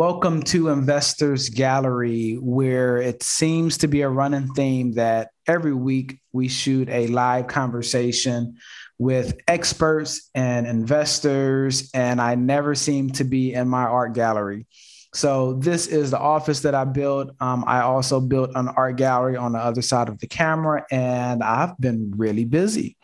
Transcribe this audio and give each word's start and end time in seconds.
Welcome 0.00 0.42
to 0.44 0.70
Investors 0.70 1.50
Gallery, 1.50 2.38
where 2.40 2.96
it 2.96 3.22
seems 3.22 3.76
to 3.76 3.86
be 3.86 4.00
a 4.00 4.08
running 4.08 4.48
theme 4.54 4.92
that 4.92 5.28
every 5.46 5.74
week 5.74 6.22
we 6.32 6.48
shoot 6.48 6.88
a 6.88 7.08
live 7.08 7.48
conversation 7.48 8.56
with 8.96 9.38
experts 9.46 10.30
and 10.34 10.66
investors, 10.66 11.90
and 11.92 12.18
I 12.18 12.34
never 12.34 12.74
seem 12.74 13.10
to 13.10 13.24
be 13.24 13.52
in 13.52 13.68
my 13.68 13.82
art 13.82 14.14
gallery. 14.14 14.66
So, 15.12 15.52
this 15.52 15.86
is 15.86 16.12
the 16.12 16.18
office 16.18 16.60
that 16.60 16.74
I 16.74 16.86
built. 16.86 17.32
Um, 17.38 17.62
I 17.66 17.82
also 17.82 18.20
built 18.20 18.52
an 18.54 18.68
art 18.68 18.96
gallery 18.96 19.36
on 19.36 19.52
the 19.52 19.58
other 19.58 19.82
side 19.82 20.08
of 20.08 20.18
the 20.18 20.28
camera, 20.28 20.82
and 20.90 21.42
I've 21.42 21.78
been 21.78 22.14
really 22.16 22.46
busy. 22.46 22.96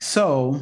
So, 0.00 0.60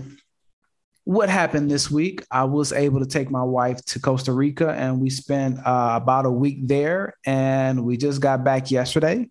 what 1.07 1.29
happened 1.29 1.71
this 1.71 1.89
week? 1.89 2.25
I 2.33 2.43
was 2.43 2.73
able 2.73 2.99
to 2.99 3.07
take 3.07 3.31
my 3.31 3.45
wife 3.45 3.83
to 3.87 4.01
Costa 4.01 4.33
Rica 4.33 4.73
and 4.73 5.01
we 5.01 5.09
spent 5.09 5.65
uh, 5.65 5.93
about 6.03 6.27
a 6.27 6.31
week 6.31 6.67
there. 6.67 7.15
And 7.25 7.85
we 7.85 7.97
just 7.97 8.21
got 8.21 8.43
back 8.43 8.73
yesterday 8.73 9.31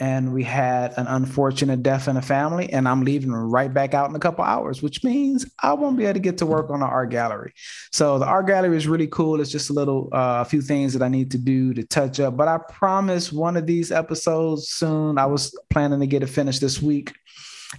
and 0.00 0.32
we 0.32 0.42
had 0.42 0.94
an 0.96 1.06
unfortunate 1.06 1.82
death 1.82 2.08
in 2.08 2.14
the 2.14 2.22
family. 2.22 2.72
And 2.72 2.88
I'm 2.88 3.04
leaving 3.04 3.30
right 3.30 3.72
back 3.72 3.92
out 3.92 4.08
in 4.08 4.16
a 4.16 4.18
couple 4.18 4.42
hours, 4.42 4.82
which 4.82 5.04
means 5.04 5.44
I 5.62 5.74
won't 5.74 5.98
be 5.98 6.04
able 6.04 6.14
to 6.14 6.20
get 6.20 6.38
to 6.38 6.46
work 6.46 6.70
on 6.70 6.80
the 6.80 6.86
art 6.86 7.10
gallery. 7.10 7.52
So 7.92 8.18
the 8.18 8.24
art 8.24 8.46
gallery 8.46 8.78
is 8.78 8.88
really 8.88 9.08
cool. 9.08 9.42
It's 9.42 9.50
just 9.50 9.68
a 9.68 9.74
little, 9.74 10.08
uh, 10.12 10.38
a 10.40 10.46
few 10.46 10.62
things 10.62 10.94
that 10.94 11.02
I 11.02 11.08
need 11.08 11.30
to 11.32 11.38
do 11.38 11.74
to 11.74 11.82
touch 11.82 12.20
up. 12.20 12.38
But 12.38 12.48
I 12.48 12.56
promise 12.70 13.30
one 13.30 13.58
of 13.58 13.66
these 13.66 13.92
episodes 13.92 14.70
soon. 14.70 15.18
I 15.18 15.26
was 15.26 15.54
planning 15.68 16.00
to 16.00 16.06
get 16.06 16.22
it 16.22 16.28
finished 16.28 16.62
this 16.62 16.80
week 16.80 17.12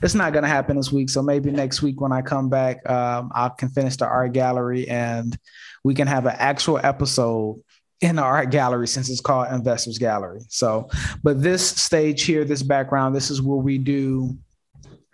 it's 0.02 0.16
not 0.16 0.34
going 0.34 0.44
to 0.44 0.50
happen 0.50 0.78
this 0.78 0.92
week. 0.92 1.10
So 1.10 1.22
maybe 1.22 1.52
next 1.52 1.82
week 1.82 2.02
when 2.02 2.12
I 2.12 2.22
come 2.22 2.50
back, 2.50 2.88
um, 2.90 3.32
I 3.34 3.50
can 3.50 3.70
finish 3.70 3.98
the 3.98 4.08
art 4.08 4.34
gallery 4.34 4.88
and 4.88 5.38
we 5.84 5.94
can 5.94 6.08
have 6.08 6.26
an 6.26 6.36
actual 6.38 6.80
episode 6.82 7.62
in 8.02 8.18
the 8.18 8.22
art 8.22 8.50
gallery 8.50 8.88
since 8.88 9.10
it's 9.10 9.22
called 9.22 9.48
Investors 9.52 9.98
Gallery. 9.98 10.42
So, 10.50 10.90
but 11.24 11.42
this 11.42 11.66
stage 11.66 12.24
here, 12.24 12.44
this 12.44 12.64
background, 12.64 13.16
this 13.16 13.32
is 13.32 13.42
where 13.42 13.58
we 13.58 13.78
do 13.78 14.38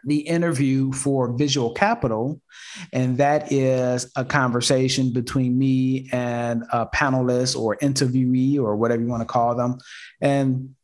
the 0.05 0.19
interview 0.19 0.91
for 0.91 1.31
Visual 1.33 1.73
Capital. 1.73 2.41
And 2.93 3.17
that 3.17 3.51
is 3.51 4.11
a 4.15 4.23
conversation 4.23 5.11
between 5.11 5.57
me 5.57 6.09
and 6.11 6.63
a 6.71 6.85
panelist 6.87 7.59
or 7.59 7.77
interviewee 7.77 8.57
or 8.57 8.75
whatever 8.75 9.01
you 9.01 9.07
want 9.07 9.21
to 9.21 9.25
call 9.25 9.55
them. 9.55 9.77
And 10.21 10.75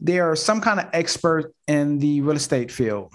they 0.00 0.20
are 0.20 0.36
some 0.36 0.60
kind 0.60 0.80
of 0.80 0.86
expert 0.92 1.54
in 1.68 1.98
the 1.98 2.20
real 2.22 2.36
estate 2.36 2.70
field. 2.70 3.12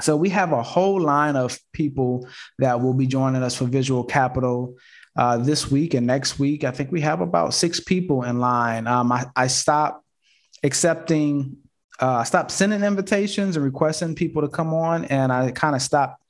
So 0.00 0.16
we 0.16 0.30
have 0.30 0.52
a 0.52 0.62
whole 0.62 1.00
line 1.00 1.36
of 1.36 1.58
people 1.72 2.26
that 2.58 2.80
will 2.80 2.94
be 2.94 3.06
joining 3.06 3.42
us 3.42 3.56
for 3.56 3.66
Visual 3.66 4.04
Capital 4.04 4.74
uh, 5.16 5.36
this 5.36 5.70
week 5.70 5.94
and 5.94 6.06
next 6.06 6.38
week. 6.38 6.64
I 6.64 6.70
think 6.70 6.90
we 6.90 7.02
have 7.02 7.20
about 7.20 7.52
six 7.52 7.78
people 7.78 8.22
in 8.24 8.38
line. 8.38 8.86
Um, 8.86 9.12
I, 9.12 9.26
I 9.36 9.48
stopped 9.48 10.04
accepting, 10.62 11.58
uh, 12.00 12.16
I 12.16 12.24
stopped 12.24 12.50
sending 12.52 12.82
invitations 12.82 13.56
and 13.56 13.64
requesting 13.64 14.14
people 14.14 14.40
to 14.42 14.48
come 14.48 14.72
on, 14.72 15.04
and 15.06 15.30
I 15.30 15.50
kind 15.50 15.76
of 15.76 15.82
stopped 15.82 16.22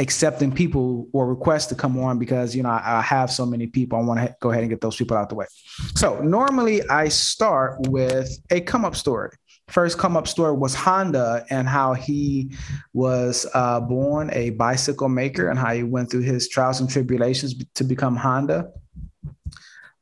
accepting 0.00 0.52
people 0.52 1.08
or 1.12 1.28
requests 1.28 1.66
to 1.66 1.74
come 1.74 1.98
on 1.98 2.18
because 2.18 2.54
you 2.54 2.62
know 2.62 2.68
I, 2.68 2.98
I 2.98 3.02
have 3.02 3.30
so 3.30 3.46
many 3.46 3.68
people. 3.68 3.98
I 3.98 4.02
want 4.02 4.20
to 4.20 4.34
go 4.40 4.50
ahead 4.50 4.62
and 4.62 4.70
get 4.70 4.80
those 4.80 4.96
people 4.96 5.16
out 5.16 5.28
the 5.28 5.36
way. 5.36 5.46
So 5.94 6.20
normally 6.20 6.82
I 6.88 7.08
start 7.08 7.88
with 7.88 8.28
a 8.50 8.60
come 8.60 8.84
up 8.84 8.96
story 8.96 9.30
first 9.68 9.98
come 9.98 10.16
up 10.16 10.26
story 10.26 10.56
was 10.56 10.74
Honda 10.74 11.44
and 11.50 11.68
how 11.68 11.94
he 11.94 12.50
was 12.92 13.46
uh, 13.54 13.80
born 13.80 14.30
a 14.32 14.50
bicycle 14.50 15.08
maker 15.08 15.48
and 15.48 15.58
how 15.58 15.72
he 15.72 15.82
went 15.82 16.10
through 16.10 16.22
his 16.22 16.48
trials 16.48 16.80
and 16.80 16.90
tribulations 16.90 17.54
to 17.74 17.84
become 17.84 18.16
Honda. 18.16 18.70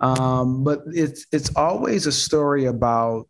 Um, 0.00 0.62
but 0.62 0.82
it's 0.86 1.26
it's 1.32 1.54
always 1.56 2.06
a 2.06 2.12
story 2.12 2.66
about 2.66 3.28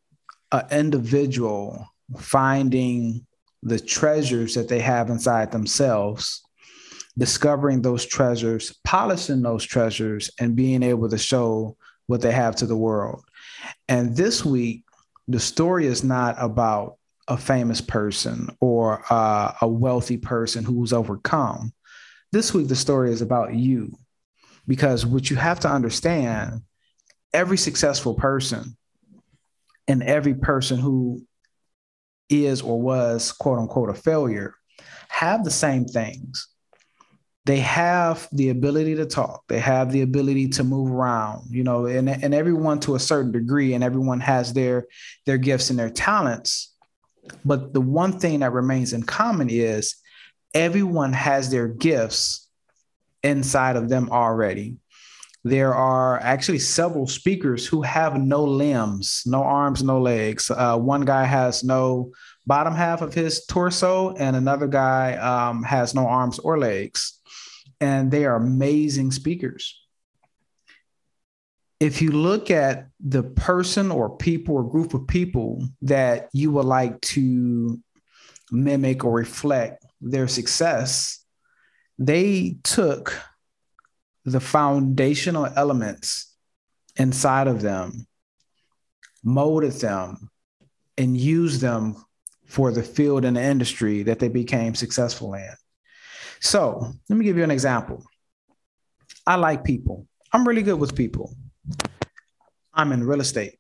an 0.52 0.66
individual 0.70 1.86
finding 2.18 3.26
the 3.62 3.80
treasures 3.80 4.54
that 4.54 4.68
they 4.68 4.80
have 4.80 5.10
inside 5.10 5.50
themselves, 5.50 6.42
discovering 7.18 7.82
those 7.82 8.04
treasures, 8.04 8.76
polishing 8.84 9.42
those 9.42 9.64
treasures, 9.64 10.30
and 10.38 10.56
being 10.56 10.82
able 10.82 11.08
to 11.08 11.18
show 11.18 11.76
what 12.06 12.20
they 12.20 12.32
have 12.32 12.54
to 12.56 12.66
the 12.66 12.76
world. 12.76 13.24
And 13.88 14.16
this 14.16 14.44
week, 14.44 14.84
the 15.28 15.40
story 15.40 15.86
is 15.86 16.04
not 16.04 16.36
about 16.38 16.96
a 17.28 17.36
famous 17.36 17.80
person 17.80 18.48
or 18.60 19.04
uh, 19.10 19.52
a 19.60 19.68
wealthy 19.68 20.16
person 20.16 20.64
who's 20.64 20.92
overcome. 20.92 21.72
This 22.32 22.54
week, 22.54 22.68
the 22.68 22.76
story 22.76 23.12
is 23.12 23.22
about 23.22 23.54
you. 23.54 23.98
Because 24.68 25.06
what 25.06 25.30
you 25.30 25.36
have 25.36 25.60
to 25.60 25.68
understand 25.68 26.62
every 27.32 27.56
successful 27.56 28.14
person 28.14 28.76
and 29.86 30.02
every 30.02 30.34
person 30.34 30.78
who 30.78 31.22
is 32.28 32.62
or 32.62 32.80
was, 32.80 33.32
quote 33.32 33.58
unquote, 33.58 33.90
a 33.90 33.94
failure 33.94 34.54
have 35.08 35.44
the 35.44 35.50
same 35.50 35.84
things 35.84 36.48
they 37.46 37.60
have 37.60 38.28
the 38.32 38.48
ability 38.48 38.96
to 38.96 39.06
talk. 39.06 39.44
They 39.46 39.60
have 39.60 39.92
the 39.92 40.02
ability 40.02 40.48
to 40.48 40.64
move 40.64 40.90
around 40.90 41.44
you 41.48 41.62
know 41.62 41.86
and, 41.86 42.08
and 42.08 42.34
everyone 42.34 42.80
to 42.80 42.96
a 42.96 43.00
certain 43.00 43.32
degree 43.32 43.74
and 43.74 43.84
everyone 43.84 44.20
has 44.20 44.52
their 44.52 44.86
their 45.24 45.38
gifts 45.38 45.70
and 45.70 45.78
their 45.78 45.90
talents. 45.90 46.74
But 47.44 47.72
the 47.72 47.80
one 47.80 48.18
thing 48.18 48.40
that 48.40 48.52
remains 48.52 48.92
in 48.92 49.02
common 49.04 49.48
is 49.48 49.96
everyone 50.54 51.12
has 51.12 51.50
their 51.50 51.68
gifts 51.68 52.48
inside 53.22 53.76
of 53.76 53.88
them 53.88 54.10
already. 54.10 54.76
There 55.44 55.74
are 55.74 56.18
actually 56.20 56.58
several 56.58 57.06
speakers 57.06 57.64
who 57.64 57.82
have 57.82 58.20
no 58.20 58.42
limbs 58.42 59.22
no 59.24 59.44
arms 59.44 59.84
no 59.84 60.00
legs. 60.00 60.50
Uh, 60.50 60.76
one 60.76 61.04
guy 61.04 61.22
has 61.22 61.62
no 61.62 62.10
bottom 62.44 62.74
half 62.74 63.02
of 63.02 63.14
his 63.14 63.46
torso 63.46 64.14
and 64.16 64.34
another 64.34 64.66
guy 64.66 65.14
um, 65.14 65.62
has 65.62 65.94
no 65.94 66.08
arms 66.08 66.40
or 66.40 66.58
legs 66.58 67.15
and 67.80 68.10
they 68.10 68.24
are 68.24 68.36
amazing 68.36 69.10
speakers. 69.10 69.80
If 71.78 72.00
you 72.00 72.10
look 72.10 72.50
at 72.50 72.88
the 73.00 73.22
person 73.22 73.90
or 73.90 74.16
people 74.16 74.54
or 74.54 74.64
group 74.64 74.94
of 74.94 75.06
people 75.06 75.68
that 75.82 76.30
you 76.32 76.50
would 76.52 76.64
like 76.64 77.00
to 77.02 77.78
mimic 78.50 79.04
or 79.04 79.12
reflect 79.12 79.84
their 80.00 80.28
success, 80.28 81.24
they 81.98 82.56
took 82.62 83.20
the 84.24 84.40
foundational 84.40 85.46
elements 85.54 86.34
inside 86.96 87.46
of 87.46 87.60
them, 87.60 88.06
molded 89.22 89.72
them, 89.72 90.30
and 90.96 91.16
used 91.16 91.60
them 91.60 91.96
for 92.46 92.72
the 92.72 92.82
field 92.82 93.24
and 93.24 93.36
the 93.36 93.42
industry 93.42 94.02
that 94.04 94.18
they 94.18 94.28
became 94.28 94.74
successful 94.74 95.34
in. 95.34 95.54
So 96.40 96.92
let 97.08 97.16
me 97.16 97.24
give 97.24 97.36
you 97.36 97.44
an 97.44 97.50
example. 97.50 98.04
I 99.26 99.36
like 99.36 99.64
people. 99.64 100.06
I'm 100.32 100.46
really 100.46 100.62
good 100.62 100.78
with 100.78 100.94
people. 100.94 101.34
I'm 102.72 102.92
in 102.92 103.04
real 103.04 103.20
estate. 103.20 103.58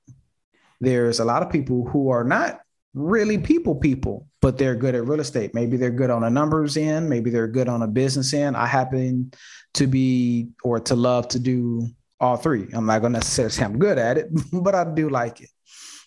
There's 0.80 1.20
a 1.20 1.24
lot 1.24 1.42
of 1.42 1.50
people 1.50 1.88
who 1.88 2.10
are 2.10 2.24
not 2.24 2.60
really 2.94 3.38
people 3.38 3.74
people, 3.74 4.28
but 4.40 4.58
they're 4.58 4.74
good 4.74 4.94
at 4.94 5.06
real 5.06 5.20
estate. 5.20 5.54
Maybe 5.54 5.76
they're 5.76 5.90
good 5.90 6.10
on 6.10 6.24
a 6.24 6.30
numbers 6.30 6.76
end, 6.76 7.08
maybe 7.08 7.30
they're 7.30 7.48
good 7.48 7.68
on 7.68 7.82
a 7.82 7.88
business 7.88 8.32
end. 8.32 8.56
I 8.56 8.66
happen 8.66 9.32
to 9.74 9.86
be 9.86 10.48
or 10.62 10.80
to 10.80 10.94
love 10.94 11.28
to 11.28 11.38
do 11.38 11.88
all 12.20 12.36
three. 12.36 12.66
I'm 12.72 12.86
not 12.86 13.00
going 13.00 13.12
to 13.12 13.18
necessarily 13.18 13.52
say 13.52 13.64
I'm 13.64 13.78
good 13.78 13.98
at 13.98 14.18
it, 14.18 14.28
but 14.52 14.74
I 14.74 14.84
do 14.84 15.08
like 15.08 15.40
it. 15.40 15.50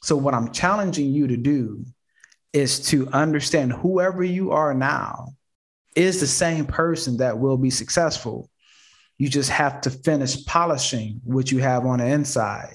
So 0.01 0.15
what 0.15 0.33
I'm 0.33 0.51
challenging 0.51 1.11
you 1.11 1.27
to 1.27 1.37
do 1.37 1.85
is 2.53 2.79
to 2.87 3.07
understand 3.09 3.73
whoever 3.73 4.23
you 4.23 4.51
are 4.51 4.73
now 4.73 5.33
is 5.95 6.19
the 6.19 6.27
same 6.27 6.65
person 6.65 7.17
that 7.17 7.37
will 7.37 7.57
be 7.57 7.69
successful. 7.69 8.49
You 9.17 9.27
just 9.27 9.49
have 9.49 9.81
to 9.81 9.89
finish 9.89 10.45
polishing 10.45 11.21
what 11.23 11.51
you 11.51 11.59
have 11.59 11.85
on 11.85 11.99
the 11.99 12.05
inside. 12.05 12.73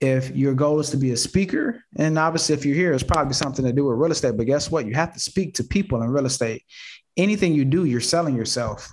If 0.00 0.36
your 0.36 0.54
goal 0.54 0.80
is 0.80 0.90
to 0.90 0.96
be 0.96 1.12
a 1.12 1.16
speaker, 1.16 1.82
and 1.96 2.18
obviously 2.18 2.54
if 2.54 2.64
you're 2.64 2.76
here, 2.76 2.92
it's 2.92 3.02
probably 3.02 3.34
something 3.34 3.64
to 3.64 3.72
do 3.72 3.86
with 3.86 3.98
real 3.98 4.12
estate, 4.12 4.36
but 4.36 4.46
guess 4.46 4.70
what? 4.70 4.86
You 4.86 4.94
have 4.94 5.14
to 5.14 5.20
speak 5.20 5.54
to 5.54 5.64
people 5.64 6.02
in 6.02 6.10
real 6.10 6.26
estate. 6.26 6.62
Anything 7.16 7.54
you 7.54 7.64
do, 7.64 7.84
you're 7.84 8.00
selling 8.00 8.36
yourself. 8.36 8.92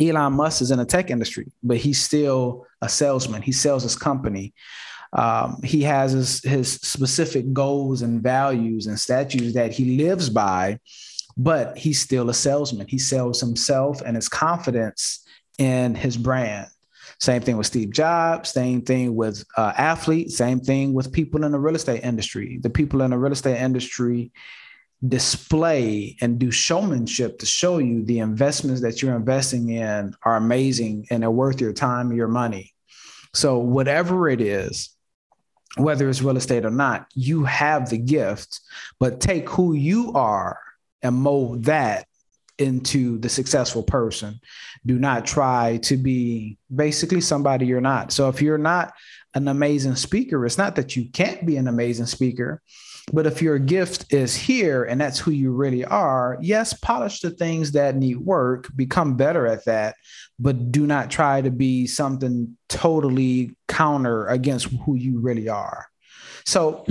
Elon 0.00 0.34
Musk 0.34 0.62
is 0.62 0.70
in 0.70 0.78
the 0.78 0.84
tech 0.84 1.10
industry, 1.10 1.50
but 1.62 1.76
he's 1.76 2.00
still 2.02 2.66
a 2.80 2.88
salesman. 2.88 3.42
He 3.42 3.52
sells 3.52 3.82
his 3.82 3.96
company. 3.96 4.54
Um, 5.12 5.60
he 5.64 5.82
has 5.82 6.12
his, 6.12 6.42
his 6.44 6.72
specific 6.74 7.52
goals 7.52 8.02
and 8.02 8.22
values 8.22 8.86
and 8.86 8.98
statutes 8.98 9.54
that 9.54 9.72
he 9.72 9.96
lives 9.96 10.30
by 10.30 10.78
but 11.42 11.76
he's 11.78 11.98
still 11.98 12.28
a 12.28 12.34
salesman. 12.34 12.86
He 12.86 12.98
sells 12.98 13.40
himself 13.40 14.02
and 14.04 14.14
his 14.14 14.28
confidence 14.28 15.24
in 15.58 15.94
his 15.94 16.18
brand. 16.18 16.68
Same 17.18 17.40
thing 17.40 17.56
with 17.56 17.66
Steve 17.66 17.92
Jobs, 17.92 18.50
same 18.50 18.82
thing 18.82 19.16
with 19.16 19.42
uh, 19.56 19.72
athletes, 19.76 20.36
same 20.36 20.60
thing 20.60 20.92
with 20.92 21.12
people 21.12 21.44
in 21.44 21.52
the 21.52 21.58
real 21.58 21.76
estate 21.76 22.04
industry. 22.04 22.58
The 22.60 22.68
people 22.68 23.00
in 23.00 23.10
the 23.10 23.18
real 23.18 23.32
estate 23.32 23.58
industry 23.58 24.32
display 25.06 26.14
and 26.20 26.38
do 26.38 26.50
showmanship 26.50 27.38
to 27.38 27.46
show 27.46 27.78
you 27.78 28.04
the 28.04 28.18
investments 28.18 28.82
that 28.82 29.00
you're 29.00 29.16
investing 29.16 29.70
in 29.70 30.14
are 30.22 30.36
amazing 30.36 31.06
and 31.10 31.22
they're 31.22 31.30
worth 31.30 31.58
your 31.58 31.72
time, 31.72 32.12
your 32.12 32.28
money. 32.28 32.74
So, 33.32 33.58
whatever 33.58 34.28
it 34.28 34.42
is, 34.42 34.90
whether 35.78 36.06
it's 36.06 36.20
real 36.20 36.36
estate 36.36 36.66
or 36.66 36.70
not, 36.70 37.06
you 37.14 37.44
have 37.44 37.88
the 37.88 37.98
gift, 37.98 38.60
but 38.98 39.20
take 39.20 39.48
who 39.48 39.72
you 39.72 40.12
are 40.12 40.58
and 41.02 41.16
mold 41.16 41.64
that 41.64 42.06
into 42.58 43.18
the 43.18 43.28
successful 43.28 43.82
person. 43.82 44.38
Do 44.84 44.98
not 44.98 45.24
try 45.24 45.78
to 45.82 45.96
be 45.96 46.58
basically 46.74 47.20
somebody 47.20 47.66
you're 47.66 47.80
not. 47.80 48.12
So 48.12 48.28
if 48.28 48.42
you're 48.42 48.58
not 48.58 48.92
an 49.34 49.48
amazing 49.48 49.96
speaker, 49.96 50.44
it's 50.44 50.58
not 50.58 50.76
that 50.76 50.94
you 50.94 51.08
can't 51.10 51.46
be 51.46 51.56
an 51.56 51.68
amazing 51.68 52.06
speaker, 52.06 52.60
but 53.12 53.26
if 53.26 53.40
your 53.40 53.58
gift 53.58 54.12
is 54.12 54.36
here 54.36 54.84
and 54.84 55.00
that's 55.00 55.18
who 55.18 55.30
you 55.30 55.52
really 55.52 55.84
are, 55.84 56.38
yes, 56.40 56.74
polish 56.74 57.20
the 57.20 57.30
things 57.30 57.72
that 57.72 57.96
need 57.96 58.18
work, 58.18 58.68
become 58.76 59.16
better 59.16 59.46
at 59.46 59.64
that, 59.64 59.96
but 60.38 60.70
do 60.70 60.86
not 60.86 61.10
try 61.10 61.40
to 61.40 61.50
be 61.50 61.86
something 61.86 62.56
totally 62.68 63.56
counter 63.68 64.26
against 64.26 64.66
who 64.84 64.96
you 64.96 65.18
really 65.20 65.48
are. 65.48 65.86
So 66.44 66.84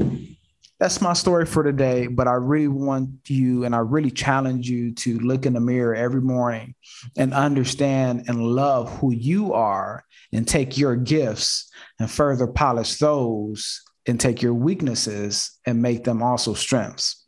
that's 0.80 1.02
my 1.02 1.14
story 1.14 1.46
for 1.46 1.62
today. 1.62 2.08
But 2.08 2.28
I 2.28 2.34
really 2.34 2.70
want 2.70 3.10
you 3.28 3.66
and 3.66 3.76
I 3.76 3.80
really 3.80 4.12
challenge 4.12 4.70
you 4.70 4.94
to 4.96 5.20
look 5.20 5.46
in 5.46 5.54
the 5.54 5.60
mirror 5.60 5.94
every 5.94 6.22
morning 6.22 6.76
and 7.18 7.34
understand 7.34 8.26
and 8.28 8.42
love 8.42 8.90
who 9.00 9.14
you 9.14 9.54
are 9.54 10.06
and 10.32 10.48
take 10.48 10.78
your 10.78 10.96
gifts 10.96 11.70
and 12.00 12.10
further 12.10 12.48
polish 12.48 12.98
those 12.98 13.82
and 14.08 14.20
take 14.20 14.42
your 14.42 14.54
weaknesses 14.54 15.60
and 15.66 15.82
make 15.82 16.06
them 16.06 16.24
also 16.24 16.54
strengths. 16.54 17.26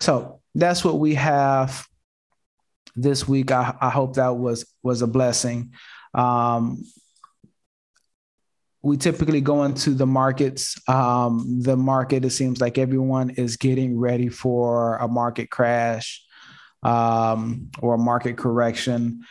So 0.00 0.40
that's 0.54 0.84
what 0.84 0.98
we 0.98 1.14
have 1.14 1.86
this 2.96 3.28
week. 3.28 3.50
I, 3.50 3.74
I 3.80 3.90
hope 3.90 4.14
that 4.14 4.36
was 4.36 4.64
was 4.82 5.02
a 5.02 5.06
blessing. 5.06 5.72
Um, 6.14 6.84
we 8.84 8.98
typically 8.98 9.40
go 9.40 9.64
into 9.64 9.90
the 9.90 10.06
markets. 10.06 10.78
Um, 10.88 11.60
the 11.62 11.76
market, 11.76 12.24
it 12.24 12.30
seems 12.30 12.60
like 12.60 12.76
everyone 12.76 13.30
is 13.30 13.56
getting 13.56 13.98
ready 13.98 14.28
for 14.28 14.98
a 14.98 15.08
market 15.08 15.50
crash 15.50 16.22
um, 16.82 17.70
or 17.78 17.94
a 17.94 17.98
market 17.98 18.36
correction. 18.36 19.22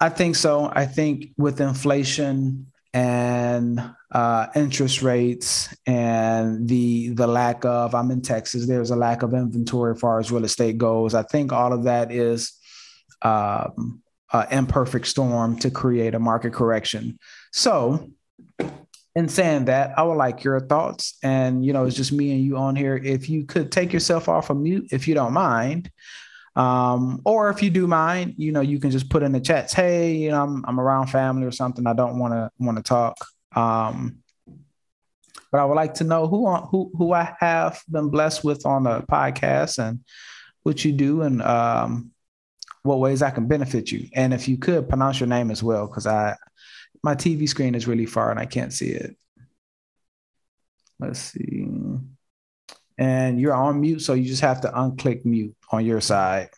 I 0.00 0.10
think 0.10 0.36
so. 0.36 0.70
I 0.70 0.84
think 0.84 1.30
with 1.38 1.62
inflation 1.62 2.66
and 2.92 3.90
uh, 4.12 4.48
interest 4.54 5.00
rates 5.00 5.74
and 5.86 6.68
the 6.68 7.10
the 7.10 7.26
lack 7.26 7.64
of 7.64 7.94
I'm 7.94 8.10
in 8.10 8.20
Texas. 8.20 8.66
There's 8.66 8.90
a 8.90 8.96
lack 8.96 9.22
of 9.22 9.32
inventory 9.32 9.94
as 9.94 10.00
far 10.00 10.18
as 10.18 10.30
real 10.30 10.44
estate 10.44 10.76
goes. 10.76 11.14
I 11.14 11.22
think 11.22 11.52
all 11.52 11.72
of 11.72 11.84
that 11.84 12.12
is 12.12 12.52
um, 13.22 14.02
an 14.32 14.46
imperfect 14.50 15.06
storm 15.06 15.58
to 15.60 15.70
create 15.70 16.14
a 16.14 16.18
market 16.18 16.52
correction. 16.52 17.18
So, 17.50 18.10
in 19.14 19.28
saying 19.28 19.66
that, 19.66 19.98
I 19.98 20.02
would 20.02 20.14
like 20.14 20.44
your 20.44 20.60
thoughts. 20.60 21.18
And 21.22 21.64
you 21.64 21.72
know, 21.72 21.84
it's 21.84 21.96
just 21.96 22.12
me 22.12 22.32
and 22.32 22.44
you 22.44 22.56
on 22.56 22.76
here. 22.76 22.96
If 22.96 23.28
you 23.28 23.44
could 23.44 23.72
take 23.72 23.92
yourself 23.92 24.28
off 24.28 24.50
of 24.50 24.56
mute, 24.56 24.88
if 24.92 25.08
you 25.08 25.14
don't 25.14 25.32
mind. 25.32 25.90
Um, 26.56 27.22
or 27.24 27.48
if 27.50 27.62
you 27.62 27.70
do 27.70 27.86
mind, 27.86 28.34
you 28.36 28.52
know, 28.52 28.60
you 28.60 28.80
can 28.80 28.90
just 28.90 29.08
put 29.08 29.22
in 29.22 29.32
the 29.32 29.40
chats, 29.40 29.72
hey, 29.72 30.16
you 30.16 30.30
know, 30.30 30.42
I'm, 30.42 30.64
I'm 30.66 30.80
around 30.80 31.06
family 31.06 31.46
or 31.46 31.52
something. 31.52 31.86
I 31.86 31.92
don't 31.92 32.18
want 32.18 32.34
to 32.34 32.50
want 32.58 32.76
to 32.76 32.82
talk. 32.82 33.16
Um, 33.54 34.18
but 35.52 35.60
I 35.60 35.64
would 35.64 35.74
like 35.74 35.94
to 35.94 36.04
know 36.04 36.26
who 36.26 36.52
who 36.54 36.90
who 36.96 37.12
I 37.12 37.34
have 37.40 37.82
been 37.90 38.08
blessed 38.10 38.44
with 38.44 38.66
on 38.66 38.84
the 38.84 39.00
podcast 39.00 39.78
and 39.78 40.00
what 40.62 40.84
you 40.84 40.92
do 40.92 41.22
and 41.22 41.42
um, 41.42 42.10
what 42.82 43.00
ways 43.00 43.22
I 43.22 43.30
can 43.30 43.46
benefit 43.46 43.90
you. 43.90 44.08
And 44.14 44.32
if 44.32 44.48
you 44.48 44.58
could 44.58 44.88
pronounce 44.88 45.18
your 45.18 45.28
name 45.28 45.50
as 45.50 45.62
well, 45.62 45.86
because 45.86 46.06
I 46.06 46.36
my 47.02 47.14
TV 47.14 47.48
screen 47.48 47.74
is 47.74 47.86
really 47.86 48.06
far 48.06 48.30
and 48.30 48.38
I 48.38 48.46
can't 48.46 48.72
see 48.72 48.90
it. 48.90 49.16
Let's 50.98 51.18
see. 51.18 51.66
And 52.98 53.40
you're 53.40 53.54
on 53.54 53.80
mute, 53.80 54.00
so 54.02 54.12
you 54.12 54.26
just 54.26 54.42
have 54.42 54.60
to 54.62 54.68
unclick 54.68 55.24
mute 55.24 55.56
on 55.72 55.84
your 55.86 56.00
side. 56.02 56.50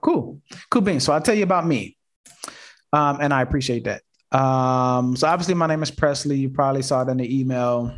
Cool. 0.00 0.40
Cool 0.70 0.82
beans. 0.82 1.04
So 1.04 1.12
I'll 1.12 1.20
tell 1.20 1.34
you 1.34 1.44
about 1.44 1.66
me. 1.66 1.96
Um, 2.92 3.18
and 3.20 3.32
I 3.32 3.42
appreciate 3.42 3.84
that. 3.84 4.02
Um, 4.32 5.16
so 5.16 5.26
obviously 5.26 5.54
my 5.54 5.66
name 5.66 5.82
is 5.82 5.90
Pressley. 5.90 6.36
You 6.36 6.50
probably 6.50 6.82
saw 6.82 7.02
it 7.02 7.08
in 7.08 7.16
the 7.16 7.40
email. 7.40 7.96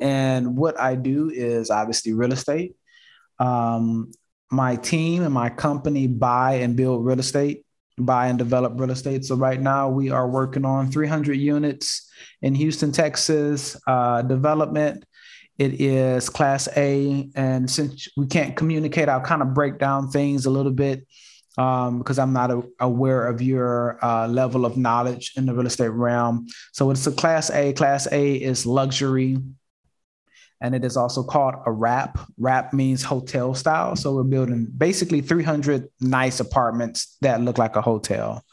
And 0.00 0.56
what 0.56 0.78
I 0.78 0.94
do 0.94 1.30
is 1.30 1.70
obviously 1.70 2.12
real 2.12 2.32
estate. 2.32 2.76
Um, 3.38 4.12
my 4.50 4.76
team 4.76 5.22
and 5.22 5.32
my 5.32 5.48
company 5.48 6.06
buy 6.06 6.54
and 6.54 6.76
build 6.76 7.04
real 7.04 7.18
estate, 7.18 7.64
buy 7.98 8.28
and 8.28 8.38
develop 8.38 8.78
real 8.78 8.90
estate. 8.90 9.24
So 9.24 9.36
right 9.36 9.60
now 9.60 9.88
we 9.88 10.10
are 10.10 10.28
working 10.28 10.64
on 10.64 10.90
300 10.90 11.34
units 11.34 12.10
in 12.42 12.54
Houston, 12.54 12.92
Texas, 12.92 13.80
uh, 13.86 14.22
development 14.22 15.04
it 15.58 15.80
is 15.80 16.28
class 16.28 16.68
A. 16.76 17.30
And 17.34 17.70
since 17.70 18.08
we 18.16 18.26
can't 18.26 18.56
communicate, 18.56 19.08
I'll 19.08 19.20
kind 19.20 19.42
of 19.42 19.54
break 19.54 19.78
down 19.78 20.10
things 20.10 20.46
a 20.46 20.50
little 20.50 20.72
bit 20.72 21.06
um, 21.58 21.98
because 21.98 22.18
I'm 22.18 22.32
not 22.32 22.50
a, 22.50 22.62
aware 22.80 23.26
of 23.26 23.42
your 23.42 24.02
uh, 24.04 24.26
level 24.26 24.64
of 24.64 24.76
knowledge 24.76 25.32
in 25.36 25.46
the 25.46 25.54
real 25.54 25.66
estate 25.66 25.88
realm. 25.88 26.46
So 26.72 26.90
it's 26.90 27.06
a 27.06 27.12
class 27.12 27.50
A. 27.50 27.72
Class 27.72 28.08
A 28.10 28.34
is 28.34 28.66
luxury. 28.66 29.38
And 30.60 30.76
it 30.76 30.84
is 30.84 30.96
also 30.96 31.24
called 31.24 31.56
a 31.66 31.72
wrap. 31.72 32.20
Wrap 32.38 32.72
means 32.72 33.02
hotel 33.02 33.52
style. 33.52 33.96
So 33.96 34.14
we're 34.14 34.22
building 34.22 34.68
basically 34.76 35.20
300 35.20 35.88
nice 36.00 36.38
apartments 36.38 37.16
that 37.20 37.40
look 37.40 37.58
like 37.58 37.74
a 37.74 37.82
hotel. 37.82 38.44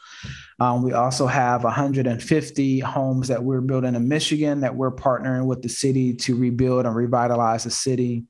Um, 0.58 0.82
we 0.82 0.92
also 0.92 1.26
have 1.26 1.62
150 1.62 2.80
homes 2.80 3.28
that 3.28 3.42
we're 3.42 3.60
building 3.60 3.94
in 3.94 4.08
Michigan 4.08 4.60
that 4.60 4.74
we're 4.74 4.90
partnering 4.90 5.46
with 5.46 5.62
the 5.62 5.68
city 5.68 6.12
to 6.14 6.36
rebuild 6.36 6.84
and 6.84 6.94
revitalize 6.94 7.64
the 7.64 7.70
city. 7.70 8.24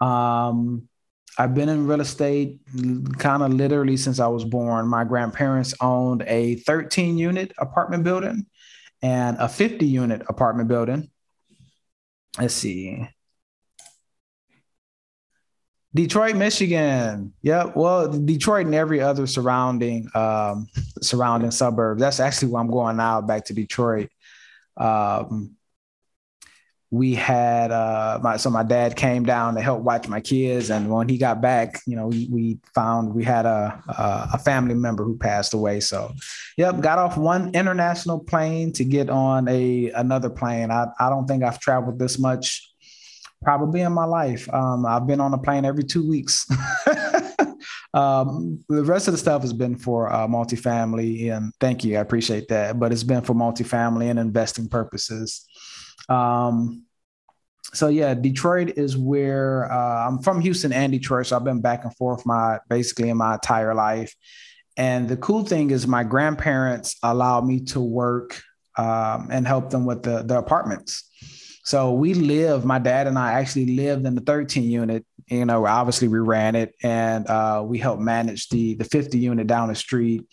Um, 0.00 0.88
I've 1.36 1.54
been 1.54 1.68
in 1.68 1.86
real 1.86 2.00
estate 2.00 2.60
kind 3.18 3.42
of 3.42 3.52
literally 3.52 3.96
since 3.96 4.20
I 4.20 4.28
was 4.28 4.44
born. 4.44 4.86
My 4.86 5.04
grandparents 5.04 5.74
owned 5.80 6.22
a 6.26 6.56
13 6.56 7.18
unit 7.18 7.52
apartment 7.58 8.04
building 8.04 8.46
and 9.02 9.36
a 9.38 9.48
50 9.48 9.84
unit 9.84 10.22
apartment 10.28 10.68
building. 10.68 11.10
Let's 12.38 12.54
see. 12.54 13.08
Detroit, 15.94 16.34
Michigan. 16.34 17.32
Yep. 17.42 17.76
Well, 17.76 18.08
Detroit 18.08 18.66
and 18.66 18.74
every 18.74 19.00
other 19.00 19.28
surrounding 19.28 20.08
um, 20.14 20.66
surrounding 21.00 21.52
suburb. 21.52 22.00
That's 22.00 22.18
actually 22.18 22.48
where 22.48 22.60
I'm 22.60 22.70
going 22.70 22.96
now, 22.96 23.20
back 23.20 23.44
to 23.46 23.54
Detroit. 23.54 24.08
Um, 24.76 25.56
we 26.94 27.12
had 27.12 27.72
uh, 27.72 28.20
my 28.22 28.36
so 28.36 28.48
my 28.50 28.62
dad 28.62 28.94
came 28.94 29.24
down 29.24 29.56
to 29.56 29.60
help 29.60 29.82
watch 29.82 30.06
my 30.06 30.20
kids, 30.20 30.70
and 30.70 30.88
when 30.88 31.08
he 31.08 31.18
got 31.18 31.40
back, 31.40 31.80
you 31.88 31.96
know, 31.96 32.06
we, 32.06 32.28
we 32.30 32.58
found 32.72 33.12
we 33.12 33.24
had 33.24 33.46
a, 33.46 33.82
a, 33.88 34.28
a 34.34 34.38
family 34.38 34.74
member 34.74 35.02
who 35.02 35.16
passed 35.18 35.54
away. 35.54 35.80
So, 35.80 36.14
yep, 36.56 36.78
got 36.80 37.00
off 37.00 37.16
one 37.16 37.52
international 37.52 38.20
plane 38.20 38.72
to 38.74 38.84
get 38.84 39.10
on 39.10 39.48
a 39.48 39.90
another 39.90 40.30
plane. 40.30 40.70
I 40.70 40.86
I 41.00 41.10
don't 41.10 41.26
think 41.26 41.42
I've 41.42 41.58
traveled 41.58 41.98
this 41.98 42.16
much 42.16 42.70
probably 43.42 43.80
in 43.80 43.92
my 43.92 44.04
life. 44.04 44.48
Um, 44.54 44.86
I've 44.86 45.06
been 45.06 45.20
on 45.20 45.34
a 45.34 45.38
plane 45.38 45.64
every 45.64 45.84
two 45.84 46.08
weeks. 46.08 46.48
um, 47.94 48.62
the 48.68 48.84
rest 48.84 49.08
of 49.08 49.12
the 49.12 49.18
stuff 49.18 49.42
has 49.42 49.52
been 49.52 49.76
for 49.76 50.12
uh, 50.12 50.28
multifamily, 50.28 51.36
and 51.36 51.52
thank 51.58 51.82
you, 51.82 51.96
I 51.96 52.00
appreciate 52.02 52.46
that. 52.48 52.78
But 52.78 52.92
it's 52.92 53.02
been 53.02 53.22
for 53.22 53.34
multifamily 53.34 54.10
and 54.10 54.18
investing 54.20 54.68
purposes. 54.68 55.44
Um, 56.08 56.84
so 57.72 57.88
yeah, 57.88 58.14
Detroit 58.14 58.74
is 58.76 58.96
where 58.96 59.70
uh, 59.70 60.06
I'm 60.06 60.20
from. 60.20 60.40
Houston 60.40 60.72
and 60.72 60.92
Detroit, 60.92 61.26
so 61.26 61.36
I've 61.36 61.44
been 61.44 61.60
back 61.60 61.84
and 61.84 61.94
forth 61.96 62.24
my 62.24 62.58
basically 62.68 63.08
in 63.08 63.16
my 63.16 63.34
entire 63.34 63.74
life. 63.74 64.14
And 64.76 65.08
the 65.08 65.16
cool 65.16 65.44
thing 65.44 65.70
is, 65.70 65.86
my 65.86 66.04
grandparents 66.04 66.96
allowed 67.02 67.46
me 67.46 67.60
to 67.66 67.80
work 67.80 68.40
um, 68.76 69.28
and 69.30 69.46
help 69.46 69.70
them 69.70 69.84
with 69.84 70.02
the 70.02 70.22
the 70.22 70.38
apartments. 70.38 71.10
So 71.64 71.94
we 71.94 72.12
live, 72.12 72.64
my 72.64 72.78
dad 72.78 73.06
and 73.06 73.18
I 73.18 73.32
actually 73.32 73.74
lived 73.74 74.04
in 74.06 74.14
the 74.14 74.20
13 74.20 74.70
unit. 74.70 75.06
You 75.28 75.46
know, 75.46 75.66
obviously 75.66 76.08
we 76.08 76.18
ran 76.18 76.54
it 76.54 76.74
and 76.82 77.26
uh, 77.26 77.64
we 77.66 77.78
helped 77.78 78.02
manage 78.02 78.50
the 78.50 78.74
the 78.74 78.84
50 78.84 79.18
unit 79.18 79.46
down 79.46 79.68
the 79.68 79.74
street. 79.74 80.26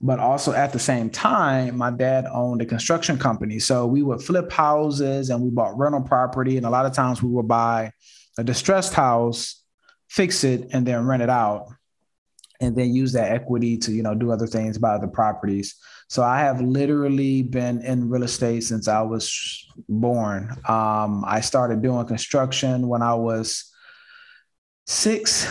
But 0.00 0.20
also 0.20 0.52
at 0.52 0.72
the 0.72 0.78
same 0.78 1.08
time, 1.08 1.78
my 1.78 1.90
dad 1.90 2.26
owned 2.30 2.60
a 2.60 2.66
construction 2.66 3.18
company. 3.18 3.58
So 3.58 3.86
we 3.86 4.02
would 4.02 4.20
flip 4.20 4.52
houses 4.52 5.30
and 5.30 5.42
we 5.42 5.50
bought 5.50 5.78
rental 5.78 6.02
property. 6.02 6.58
And 6.58 6.66
a 6.66 6.70
lot 6.70 6.84
of 6.84 6.92
times 6.92 7.22
we 7.22 7.30
would 7.30 7.48
buy 7.48 7.92
a 8.36 8.44
distressed 8.44 8.92
house, 8.92 9.62
fix 10.08 10.44
it, 10.44 10.68
and 10.72 10.86
then 10.86 11.06
rent 11.06 11.22
it 11.22 11.30
out 11.30 11.68
and 12.60 12.76
then 12.76 12.94
use 12.94 13.12
that 13.12 13.32
equity 13.32 13.76
to 13.76 13.92
you 13.92 14.02
know 14.02 14.14
do 14.14 14.30
other 14.30 14.46
things 14.46 14.78
buy 14.78 14.94
other 14.94 15.06
properties 15.06 15.76
So 16.08 16.22
I 16.22 16.38
have 16.40 16.60
literally 16.60 17.42
been 17.42 17.82
in 17.82 18.08
real 18.08 18.22
estate 18.22 18.62
since 18.62 18.86
I 18.86 19.02
was 19.02 19.66
born. 19.88 20.50
Um, 20.68 21.24
I 21.26 21.40
started 21.40 21.82
doing 21.82 22.06
construction 22.06 22.86
when 22.88 23.02
I 23.02 23.14
was 23.14 23.72
six. 24.86 25.46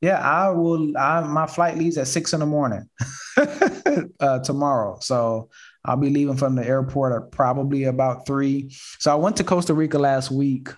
Yeah, 0.00 0.18
I 0.18 0.50
will. 0.50 0.96
I, 0.96 1.20
my 1.22 1.46
flight 1.46 1.76
leaves 1.76 1.98
at 1.98 2.06
six 2.06 2.32
in 2.32 2.40
the 2.40 2.46
morning 2.46 2.88
uh, 4.20 4.38
tomorrow. 4.40 4.98
So 5.00 5.50
I'll 5.84 5.96
be 5.96 6.10
leaving 6.10 6.36
from 6.36 6.54
the 6.54 6.66
airport 6.66 7.20
at 7.20 7.32
probably 7.32 7.84
about 7.84 8.26
three. 8.26 8.70
So 8.98 9.10
I 9.10 9.16
went 9.16 9.36
to 9.38 9.44
Costa 9.44 9.74
Rica 9.74 9.98
last 9.98 10.30
week 10.30 10.68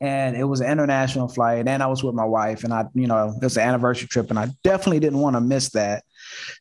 and 0.00 0.36
it 0.36 0.44
was 0.44 0.60
an 0.60 0.70
international 0.70 1.28
flight 1.28 1.66
and 1.66 1.82
I 1.82 1.86
was 1.86 2.02
with 2.02 2.14
my 2.14 2.24
wife 2.24 2.64
and 2.64 2.72
I, 2.72 2.86
you 2.94 3.06
know, 3.06 3.28
it 3.28 3.42
was 3.42 3.56
an 3.56 3.66
anniversary 3.68 4.08
trip 4.08 4.30
and 4.30 4.38
I 4.38 4.48
definitely 4.62 5.00
didn't 5.00 5.20
want 5.20 5.36
to 5.36 5.40
miss 5.40 5.70
that. 5.70 6.04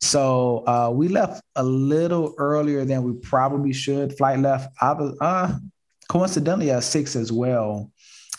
So 0.01 0.63
uh, 0.67 0.91
we 0.93 1.08
left 1.08 1.41
a 1.55 1.63
little 1.63 2.34
earlier 2.38 2.86
than 2.86 3.03
we 3.03 3.13
probably 3.13 3.74
should. 3.74 4.17
Flight 4.17 4.39
left, 4.39 4.70
I 4.82 4.93
was, 4.93 5.17
uh, 5.22 5.58
coincidentally 6.10 6.72
at 6.72 6.84
six 6.84 7.15
as 7.15 7.32
well. 7.32 7.91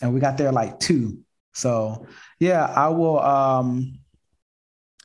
And 0.03 0.13
we 0.13 0.21
got 0.21 0.37
there 0.37 0.53
like 0.53 0.79
two. 0.79 1.24
So 1.55 2.07
yeah, 2.39 2.65
I 2.65 2.89
will, 2.89 3.21
um, 3.21 3.99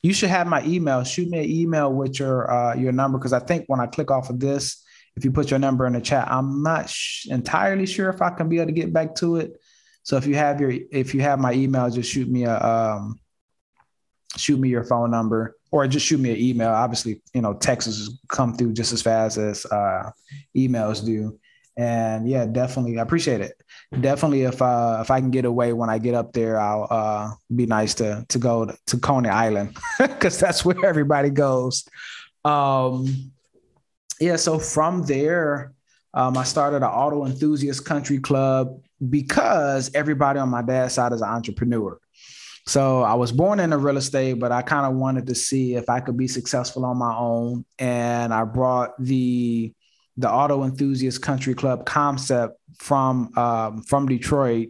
you 0.01 0.13
should 0.13 0.29
have 0.29 0.47
my 0.47 0.63
email. 0.65 1.03
Shoot 1.03 1.29
me 1.29 1.39
an 1.39 1.49
email 1.49 1.91
with 1.93 2.19
your 2.19 2.49
uh, 2.49 2.75
your 2.75 2.91
number 2.91 3.17
because 3.17 3.33
I 3.33 3.39
think 3.39 3.65
when 3.67 3.79
I 3.79 3.85
click 3.85 4.11
off 4.11 4.29
of 4.29 4.39
this, 4.39 4.83
if 5.15 5.25
you 5.25 5.31
put 5.31 5.51
your 5.51 5.59
number 5.59 5.85
in 5.85 5.93
the 5.93 6.01
chat, 6.01 6.31
I'm 6.31 6.63
not 6.63 6.89
sh- 6.89 7.27
entirely 7.27 7.85
sure 7.85 8.09
if 8.09 8.21
I 8.21 8.29
can 8.29 8.47
be 8.47 8.57
able 8.57 8.67
to 8.67 8.71
get 8.71 8.93
back 8.93 9.15
to 9.15 9.37
it. 9.37 9.59
So 10.03 10.15
if 10.15 10.25
you 10.25 10.35
have 10.35 10.61
your 10.61 10.71
if 10.91 11.13
you 11.13 11.21
have 11.21 11.39
my 11.39 11.53
email, 11.53 11.89
just 11.89 12.09
shoot 12.11 12.29
me 12.29 12.45
a 12.45 12.57
um, 12.57 13.19
shoot 14.37 14.59
me 14.59 14.69
your 14.69 14.83
phone 14.83 15.11
number 15.11 15.57
or 15.71 15.87
just 15.87 16.05
shoot 16.05 16.19
me 16.19 16.31
an 16.31 16.37
email. 16.37 16.69
Obviously, 16.69 17.21
you 17.33 17.41
know, 17.41 17.53
texts 17.53 18.09
come 18.29 18.55
through 18.55 18.73
just 18.73 18.93
as 18.93 19.01
fast 19.01 19.37
as 19.37 19.65
uh, 19.65 20.11
emails 20.55 21.05
do. 21.05 21.37
And 21.77 22.27
yeah, 22.27 22.45
definitely, 22.45 22.99
I 22.99 23.01
appreciate 23.01 23.41
it. 23.41 23.53
Definitely, 24.01 24.43
if 24.43 24.61
uh, 24.61 24.99
if 25.01 25.11
I 25.11 25.19
can 25.19 25.31
get 25.31 25.45
away 25.45 25.73
when 25.73 25.89
I 25.89 25.97
get 25.97 26.13
up 26.13 26.33
there, 26.33 26.59
I'll 26.59 26.87
uh, 26.89 27.31
be 27.55 27.65
nice 27.65 27.93
to 27.95 28.25
to 28.27 28.37
go 28.37 28.71
to, 28.87 28.97
Coney 28.97 29.29
Island 29.29 29.77
because 29.99 30.37
that's 30.37 30.65
where 30.65 30.85
everybody 30.85 31.29
goes. 31.29 31.87
Um, 32.43 33.31
yeah, 34.19 34.35
so 34.35 34.59
from 34.59 35.03
there, 35.03 35.73
um, 36.13 36.37
I 36.37 36.43
started 36.43 36.77
an 36.77 36.83
auto 36.83 37.25
enthusiast 37.25 37.85
country 37.85 38.19
club 38.19 38.81
because 39.09 39.91
everybody 39.93 40.39
on 40.39 40.49
my 40.49 40.61
dad's 40.61 40.95
side 40.95 41.13
is 41.13 41.21
an 41.21 41.29
entrepreneur. 41.29 41.97
So 42.69 43.01
I 43.01 43.15
was 43.15 43.31
born 43.31 43.59
into 43.59 43.77
real 43.77 43.97
estate, 43.97 44.33
but 44.33 44.51
I 44.51 44.61
kind 44.61 44.85
of 44.85 44.99
wanted 44.99 45.25
to 45.27 45.35
see 45.35 45.75
if 45.75 45.89
I 45.89 46.01
could 46.01 46.17
be 46.17 46.27
successful 46.27 46.85
on 46.85 46.97
my 46.97 47.15
own. 47.15 47.65
And 47.79 48.33
I 48.33 48.43
brought 48.43 48.91
the 48.99 49.73
the 50.19 50.29
auto 50.29 50.63
enthusiast 50.65 51.21
country 51.21 51.53
club 51.53 51.85
concept 51.85 52.59
from 52.77 53.35
um, 53.37 53.81
from 53.83 54.07
Detroit. 54.07 54.69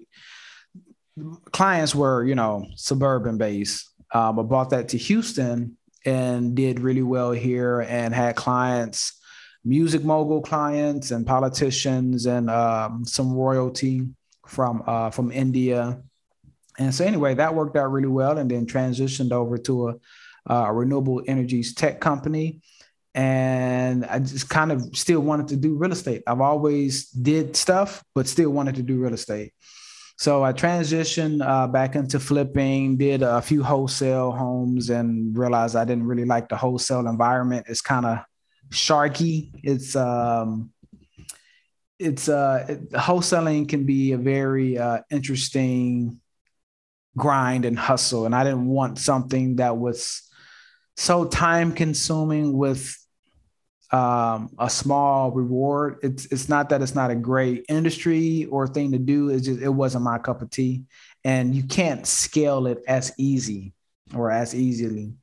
Clients 1.51 1.93
were, 1.93 2.23
you 2.23 2.35
know, 2.35 2.67
suburban 2.75 3.37
based. 3.37 3.89
Um, 4.13 4.39
I 4.39 4.43
brought 4.43 4.69
that 4.69 4.89
to 4.89 4.97
Houston 4.97 5.75
and 6.05 6.55
did 6.55 6.79
really 6.79 7.01
well 7.01 7.31
here 7.31 7.81
and 7.81 8.13
had 8.13 8.35
clients, 8.35 9.19
music 9.65 10.03
mogul 10.03 10.41
clients 10.41 11.11
and 11.11 11.25
politicians 11.25 12.25
and 12.25 12.49
um, 12.49 13.03
some 13.05 13.33
royalty 13.33 14.07
from 14.47 14.83
uh, 14.85 15.09
from 15.09 15.31
India. 15.31 16.01
And 16.77 16.93
so 16.93 17.03
anyway, 17.03 17.33
that 17.35 17.55
worked 17.55 17.75
out 17.75 17.91
really 17.91 18.07
well, 18.07 18.37
and 18.37 18.49
then 18.49 18.65
transitioned 18.65 19.31
over 19.31 19.57
to 19.57 19.89
a, 19.89 20.53
a 20.53 20.71
renewable 20.71 21.21
energies 21.27 21.73
tech 21.73 21.99
company. 21.99 22.61
And 23.15 24.05
I 24.05 24.19
just 24.19 24.49
kind 24.49 24.71
of 24.71 24.95
still 24.95 25.21
wanted 25.21 25.47
to 25.49 25.55
do 25.55 25.75
real 25.75 25.91
estate. 25.91 26.23
I've 26.27 26.41
always 26.41 27.09
did 27.09 27.55
stuff, 27.55 28.03
but 28.13 28.27
still 28.27 28.51
wanted 28.51 28.75
to 28.75 28.83
do 28.83 28.99
real 28.99 29.13
estate. 29.13 29.53
So 30.17 30.43
I 30.43 30.53
transitioned 30.53 31.45
uh, 31.45 31.67
back 31.67 31.95
into 31.95 32.19
flipping, 32.19 32.97
did 32.97 33.23
a 33.23 33.41
few 33.41 33.63
wholesale 33.63 34.31
homes, 34.31 34.89
and 34.89 35.37
realized 35.37 35.75
I 35.75 35.85
didn't 35.85 36.05
really 36.05 36.25
like 36.25 36.49
the 36.49 36.57
wholesale 36.57 37.07
environment. 37.07 37.67
It's 37.69 37.81
kind 37.81 38.05
of 38.05 38.19
sharky. 38.69 39.51
It's 39.63 39.95
um, 39.95 40.71
it's 41.99 42.29
uh 42.29 42.65
it, 42.67 42.89
wholesaling 42.91 43.67
can 43.67 43.83
be 43.85 44.13
a 44.13 44.17
very 44.17 44.77
uh, 44.77 44.99
interesting 45.11 46.19
grind 47.17 47.65
and 47.65 47.77
hustle 47.77 48.25
and 48.25 48.33
i 48.33 48.43
didn't 48.43 48.65
want 48.65 48.97
something 48.97 49.57
that 49.57 49.75
was 49.75 50.28
so 50.99 51.23
time 51.25 51.71
consuming 51.71 52.57
with 52.57 52.93
um, 53.91 54.51
a 54.59 54.69
small 54.69 55.31
reward 55.31 55.97
it's 56.03 56.25
it's 56.25 56.49
not 56.49 56.69
that 56.69 56.81
it's 56.81 56.93
not 56.93 57.09
a 57.09 57.15
great 57.15 57.65
industry 57.69 58.45
or 58.45 58.67
thing 58.67 58.91
to 58.91 58.99
do 58.99 59.29
it's 59.29 59.45
just 59.45 59.61
it 59.61 59.69
wasn't 59.69 60.03
my 60.03 60.17
cup 60.19 60.41
of 60.41 60.49
tea 60.49 60.83
and 61.23 61.55
you 61.55 61.63
can't 61.63 62.05
scale 62.05 62.67
it 62.67 62.83
as 62.87 63.11
easy 63.17 63.73
or 64.13 64.29
as 64.29 64.53
easily 64.53 65.13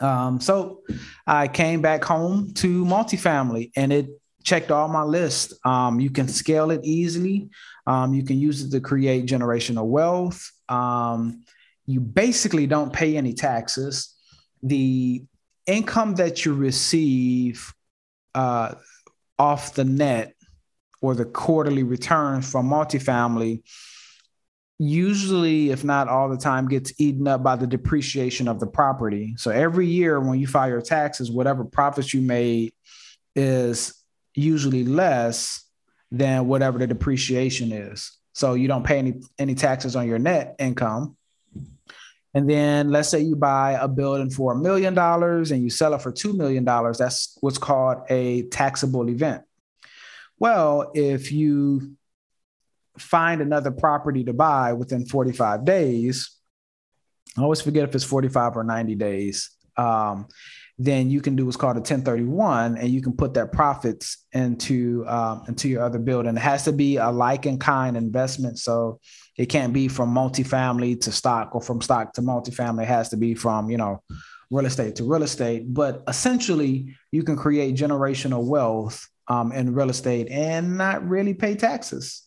um, 0.00 0.40
so 0.40 0.82
i 1.26 1.48
came 1.48 1.80
back 1.80 2.04
home 2.04 2.52
to 2.52 2.84
multifamily 2.84 3.72
and 3.74 3.92
it 3.92 4.08
checked 4.44 4.72
all 4.72 4.88
my 4.88 5.04
list. 5.04 5.54
Um, 5.64 6.00
you 6.00 6.10
can 6.10 6.26
scale 6.26 6.72
it 6.72 6.80
easily. 6.82 7.48
Um, 7.86 8.12
you 8.12 8.24
can 8.24 8.40
use 8.40 8.60
it 8.60 8.70
to 8.72 8.80
create 8.80 9.26
generational 9.26 9.86
wealth. 9.86 10.50
Um, 10.68 11.44
you 11.86 12.00
basically 12.00 12.66
don't 12.66 12.92
pay 12.92 13.16
any 13.16 13.34
taxes. 13.34 14.16
The 14.62 15.24
income 15.66 16.14
that 16.16 16.44
you 16.44 16.54
receive 16.54 17.72
uh, 18.34 18.74
off 19.38 19.74
the 19.74 19.84
net 19.84 20.34
or 21.00 21.14
the 21.14 21.24
quarterly 21.24 21.82
returns 21.82 22.50
from 22.50 22.68
multifamily 22.68 23.62
usually 24.78 25.70
if 25.70 25.84
not 25.84 26.08
all 26.08 26.28
the 26.28 26.36
time 26.36 26.66
gets 26.66 26.92
eaten 26.98 27.28
up 27.28 27.40
by 27.40 27.54
the 27.54 27.66
depreciation 27.66 28.48
of 28.48 28.58
the 28.58 28.66
property 28.66 29.32
so 29.36 29.50
every 29.50 29.86
year 29.86 30.18
when 30.18 30.40
you 30.40 30.46
file 30.46 30.68
your 30.68 30.80
taxes 30.80 31.30
whatever 31.30 31.64
profits 31.64 32.12
you 32.12 32.20
made 32.20 32.72
is 33.36 34.02
usually 34.34 34.84
less 34.84 35.64
than 36.10 36.46
whatever 36.46 36.78
the 36.78 36.86
depreciation 36.86 37.72
is. 37.72 38.18
So 38.34 38.54
you 38.54 38.68
don't 38.68 38.84
pay 38.84 38.98
any 38.98 39.20
any 39.38 39.54
taxes 39.54 39.96
on 39.96 40.06
your 40.06 40.18
net 40.18 40.56
income. 40.58 41.16
And 42.34 42.48
then 42.48 42.90
let's 42.90 43.10
say 43.10 43.20
you 43.20 43.36
buy 43.36 43.72
a 43.72 43.86
building 43.86 44.30
for 44.30 44.52
a 44.52 44.56
million 44.56 44.94
dollars 44.94 45.50
and 45.50 45.62
you 45.62 45.68
sell 45.68 45.94
it 45.94 46.02
for 46.02 46.12
$2 46.12 46.34
million. 46.34 46.64
That's 46.64 47.36
what's 47.40 47.58
called 47.58 47.98
a 48.08 48.42
taxable 48.44 49.08
event. 49.10 49.42
Well, 50.38 50.90
if 50.94 51.30
you 51.30 51.96
find 52.98 53.40
another 53.40 53.70
property 53.70 54.24
to 54.24 54.32
buy 54.32 54.72
within 54.72 55.04
45 55.04 55.64
days, 55.64 56.30
I 57.36 57.42
always 57.42 57.60
forget 57.60 57.88
if 57.88 57.94
it's 57.94 58.04
45 58.04 58.56
or 58.56 58.64
90 58.64 58.94
days. 58.94 59.50
Um, 59.76 60.28
then 60.84 61.10
you 61.10 61.20
can 61.20 61.36
do 61.36 61.44
what's 61.44 61.56
called 61.56 61.76
a 61.76 61.80
1031 61.80 62.76
and 62.76 62.88
you 62.88 63.00
can 63.00 63.12
put 63.12 63.34
that 63.34 63.52
profits 63.52 64.24
into 64.32 65.04
um, 65.06 65.44
into 65.46 65.68
your 65.68 65.82
other 65.82 65.98
building. 65.98 66.36
It 66.36 66.40
has 66.40 66.64
to 66.64 66.72
be 66.72 66.96
a 66.96 67.10
like 67.10 67.46
and 67.46 67.60
kind 67.60 67.96
investment. 67.96 68.58
So 68.58 69.00
it 69.36 69.46
can't 69.46 69.72
be 69.72 69.88
from 69.88 70.12
multifamily 70.14 71.00
to 71.02 71.12
stock 71.12 71.54
or 71.54 71.60
from 71.60 71.80
stock 71.80 72.14
to 72.14 72.22
multifamily. 72.22 72.82
It 72.82 72.88
has 72.88 73.10
to 73.10 73.16
be 73.16 73.34
from, 73.34 73.70
you 73.70 73.76
know, 73.76 74.02
real 74.50 74.66
estate 74.66 74.96
to 74.96 75.04
real 75.04 75.22
estate. 75.22 75.72
But 75.72 76.02
essentially, 76.08 76.94
you 77.12 77.22
can 77.22 77.36
create 77.36 77.76
generational 77.76 78.44
wealth 78.44 79.08
um, 79.28 79.52
in 79.52 79.74
real 79.74 79.90
estate 79.90 80.28
and 80.30 80.76
not 80.76 81.06
really 81.08 81.34
pay 81.34 81.54
taxes. 81.54 82.22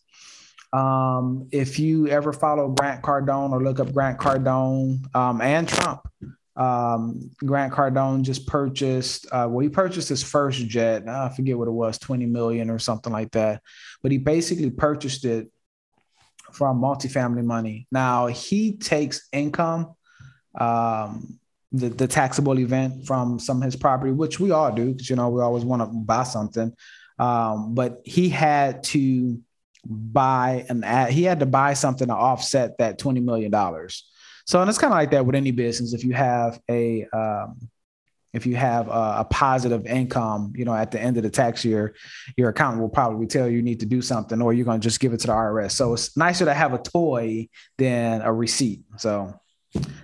Um, 0.72 1.48
if 1.52 1.78
you 1.78 2.08
ever 2.08 2.32
follow 2.32 2.68
Grant 2.68 3.02
Cardone 3.02 3.52
or 3.52 3.62
look 3.62 3.80
up 3.80 3.92
Grant 3.92 4.18
Cardone 4.18 5.14
um, 5.14 5.40
and 5.40 5.68
Trump, 5.68 6.08
um, 6.56 7.30
Grant 7.44 7.72
Cardone 7.72 8.22
just 8.22 8.46
purchased. 8.46 9.26
Uh, 9.26 9.46
well, 9.50 9.60
he 9.60 9.68
purchased 9.68 10.08
his 10.08 10.22
first 10.22 10.66
jet. 10.66 11.06
I 11.08 11.28
forget 11.28 11.58
what 11.58 11.68
it 11.68 11.72
was, 11.72 11.98
twenty 11.98 12.26
million 12.26 12.70
or 12.70 12.78
something 12.78 13.12
like 13.12 13.30
that. 13.32 13.62
But 14.02 14.12
he 14.12 14.18
basically 14.18 14.70
purchased 14.70 15.24
it 15.24 15.50
from 16.52 16.80
multifamily 16.80 17.44
money. 17.44 17.86
Now 17.92 18.28
he 18.28 18.76
takes 18.78 19.28
income, 19.32 19.94
um, 20.58 21.38
the, 21.72 21.90
the 21.90 22.08
taxable 22.08 22.58
event 22.58 23.06
from 23.06 23.38
some 23.38 23.58
of 23.58 23.64
his 23.64 23.76
property, 23.76 24.12
which 24.12 24.40
we 24.40 24.50
all 24.50 24.72
do 24.72 24.92
because 24.92 25.10
you 25.10 25.16
know 25.16 25.28
we 25.28 25.42
always 25.42 25.64
want 25.64 25.82
to 25.82 25.86
buy 25.86 26.22
something. 26.22 26.72
Um, 27.18 27.74
but 27.74 28.00
he 28.04 28.30
had 28.30 28.82
to 28.84 29.40
buy 29.84 30.64
an 30.68 30.84
ad, 30.84 31.12
he 31.12 31.24
had 31.24 31.40
to 31.40 31.46
buy 31.46 31.74
something 31.74 32.08
to 32.08 32.14
offset 32.14 32.78
that 32.78 32.98
twenty 32.98 33.20
million 33.20 33.50
dollars. 33.50 34.08
So, 34.46 34.60
and 34.60 34.68
it's 34.68 34.78
kind 34.78 34.92
of 34.92 34.98
like 34.98 35.10
that 35.10 35.26
with 35.26 35.34
any 35.34 35.50
business. 35.50 35.92
If 35.92 36.04
you 36.04 36.14
have 36.14 36.60
a, 36.70 37.04
um, 37.12 37.68
if 38.32 38.46
you 38.46 38.54
have 38.56 38.88
a, 38.88 39.16
a, 39.18 39.26
positive 39.28 39.86
income, 39.86 40.52
you 40.54 40.64
know, 40.64 40.74
at 40.74 40.90
the 40.90 41.00
end 41.00 41.16
of 41.16 41.22
the 41.22 41.30
tax 41.30 41.64
year, 41.64 41.94
your 42.36 42.50
accountant 42.50 42.82
will 42.82 42.88
probably 42.88 43.26
tell 43.26 43.48
you 43.48 43.56
you 43.56 43.62
need 43.62 43.80
to 43.80 43.86
do 43.86 44.02
something, 44.02 44.40
or 44.40 44.52
you're 44.52 44.64
going 44.64 44.80
to 44.80 44.84
just 44.84 45.00
give 45.00 45.12
it 45.12 45.20
to 45.20 45.26
the 45.26 45.32
IRS. 45.32 45.72
So 45.72 45.94
it's 45.94 46.16
nicer 46.16 46.44
to 46.44 46.54
have 46.54 46.74
a 46.74 46.78
toy 46.78 47.48
than 47.78 48.22
a 48.22 48.32
receipt. 48.32 48.82
So 48.98 49.34